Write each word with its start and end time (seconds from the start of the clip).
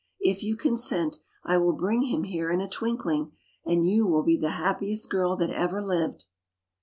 If 0.21 0.41
you 0.41 0.57
consent, 0.57 1.19
I 1.43 1.59
will 1.59 1.73
bring 1.73 2.01
him 2.05 2.23
here 2.23 2.49
in 2.49 2.59
a 2.59 2.67
twinkling; 2.67 3.33
and 3.67 3.87
you 3.87 4.07
will 4.07 4.23
be 4.23 4.35
the 4.35 4.49
happiest 4.57 5.11
girl 5.11 5.35
that 5.35 5.51
ever 5.51 5.79
lived." 5.79 6.25